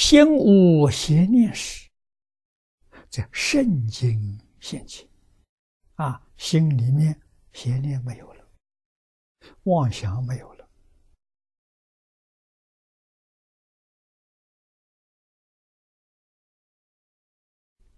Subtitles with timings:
[0.00, 1.86] 心无邪念时，
[3.10, 5.06] 这圣经现起，
[5.96, 7.20] 啊，心里面
[7.52, 8.48] 邪念没有了，
[9.64, 10.66] 妄想没有了。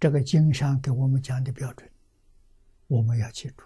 [0.00, 1.88] 这个经上给我们讲的标准，
[2.88, 3.64] 我们要记住。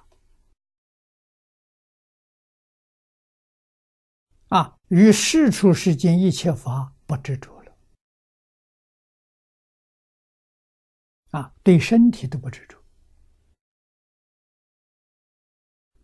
[4.49, 7.56] 啊，与世出世间一切法不执着
[11.37, 12.83] 啊，对身体都不执着，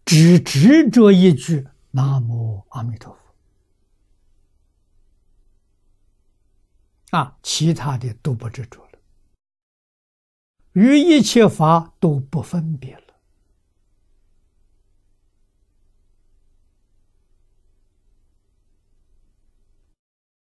[0.04, 3.34] 只执着一句“南无阿弥陀佛”。
[7.16, 8.98] 啊，其他的都不执着了，
[10.72, 13.02] 与一切法都不分别了。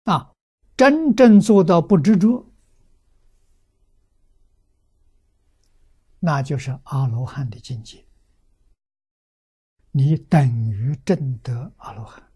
[0.03, 0.34] 啊，
[0.75, 2.52] 真正做到不执着，
[6.26, 8.02] 那就是阿罗汉的境界。
[9.91, 12.32] 你等于正得阿罗汉。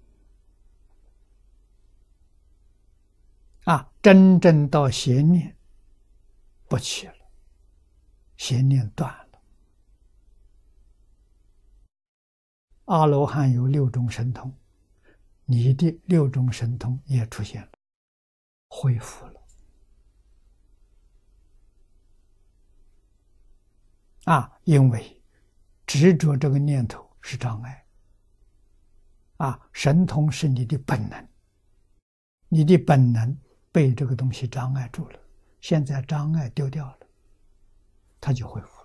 [3.63, 5.55] 啊，真正到邪念
[6.67, 7.31] 不起了，
[8.35, 9.41] 邪念断了。
[12.85, 14.53] 阿罗汉有六种神通。
[15.45, 17.71] 你的六种神通也出现了，
[18.67, 19.36] 恢复了。
[24.27, 25.23] 啊，因为
[25.85, 27.85] 执着这个念头是障碍。
[29.37, 31.25] 啊，神通是你的本能，
[32.49, 33.37] 你的本能
[33.71, 35.19] 被这个东西障碍住了，
[35.61, 36.99] 现在障碍丢掉了，
[38.19, 38.81] 它就恢复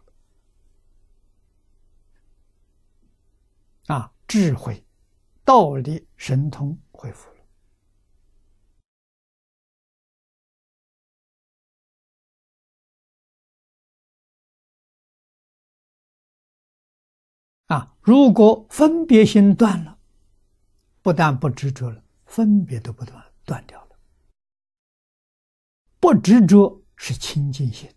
[3.86, 3.96] 了。
[3.96, 4.84] 啊，智慧。
[5.44, 7.28] 道理神通恢复
[18.02, 19.96] 如果分别心断了，
[21.00, 23.96] 不但不执着了，分别都不断断掉了。
[25.98, 27.88] 不执着是清净心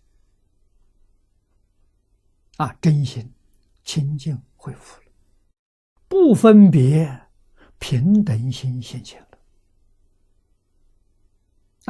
[2.56, 3.32] 啊，真心
[3.82, 5.06] 清净恢复了，
[6.08, 7.22] 不分别。
[7.78, 9.38] 平等心现前了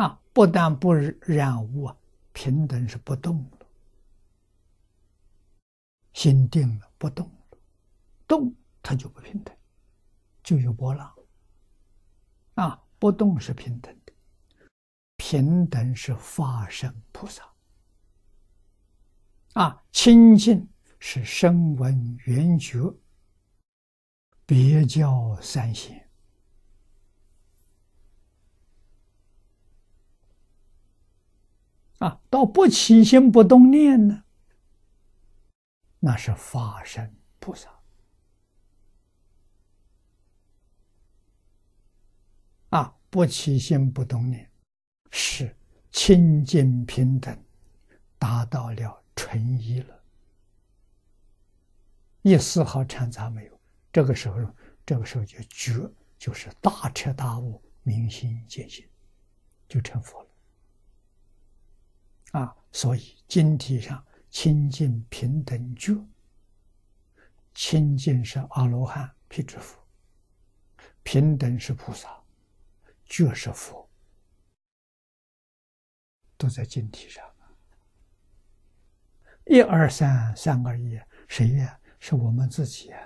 [0.02, 0.20] 啊！
[0.32, 1.96] 不但不染污啊，
[2.32, 3.66] 平等是不动了，
[6.12, 7.30] 心定了不动，
[8.26, 9.56] 动它就不平等，
[10.42, 11.14] 就有波浪
[12.54, 12.82] 啊！
[12.98, 14.12] 不动是平等的，
[15.16, 17.52] 平等是法身菩萨
[19.52, 19.82] 啊！
[19.92, 22.92] 清净是声闻缘觉。
[24.46, 26.08] 别教三贤
[31.98, 34.22] 啊，到不起心不动念呢，
[35.98, 37.75] 那是法身菩萨
[43.16, 44.46] 不起心不动念
[45.10, 45.56] 是
[45.90, 47.34] 清净平等，
[48.18, 50.04] 达到了纯一了，
[52.20, 53.58] 一丝毫掺杂没有。
[53.90, 54.54] 这个时候，
[54.84, 58.86] 这个时候就觉，就是大彻大悟、明心见性，
[59.66, 60.28] 就成佛了。
[62.40, 65.98] 啊，所以经题上清净平等觉，
[67.54, 69.82] 清净是阿罗汉、辟支佛，
[71.02, 72.14] 平等是菩萨，
[73.06, 73.88] 就是佛，
[76.36, 77.24] 都在经题上。
[79.46, 81.80] 一二三，三二一，谁呀？
[82.00, 83.00] 是我们自己啊。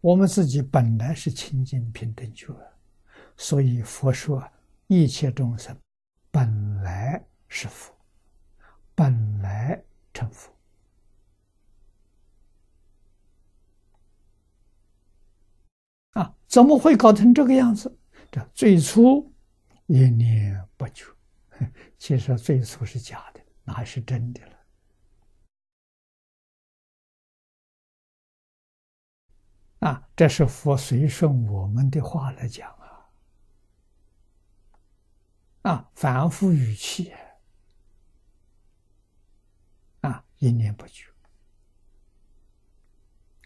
[0.00, 2.54] 我们自己本来是清净平等觉，
[3.36, 4.46] 所以佛说
[4.88, 5.74] 一切众生
[6.30, 7.96] 本来是佛，
[8.94, 9.82] 本来
[10.12, 10.51] 成佛
[16.12, 16.34] 啊！
[16.46, 17.98] 怎么会搞成这个样子？
[18.30, 19.32] 这最初
[19.86, 21.04] 一念不觉，
[21.98, 24.52] 其实最初是假的，哪是真的了？
[29.80, 32.70] 啊，这是佛随顺我们的话来讲
[35.62, 37.12] 啊，啊，反复语气，
[40.02, 41.10] 啊，一念不绝，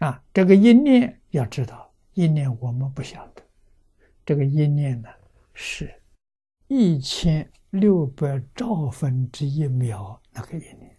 [0.01, 1.86] 啊，这个一念要知道，
[2.17, 3.43] 一念我们不晓得，
[4.25, 5.09] 这个一念呢
[5.53, 6.03] 是
[6.67, 10.99] 一千六百兆分之一秒那个一念。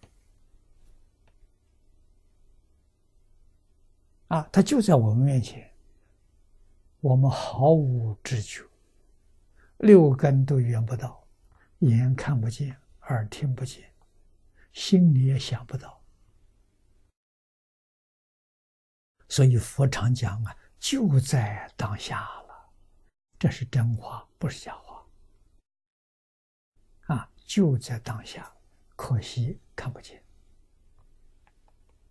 [4.28, 5.68] 啊，他就在我们面前，
[7.00, 8.62] 我们毫无知觉，
[9.78, 11.26] 六根都缘不到，
[11.80, 12.76] 眼看不见，
[13.08, 13.92] 耳听不见，
[14.72, 16.00] 心里也想不到。
[19.28, 22.70] 所以佛常讲啊，就在当下了，
[23.38, 25.04] 这是真话，不是假话。
[27.06, 28.52] 啊，就在当下，
[28.96, 30.22] 可惜看不见。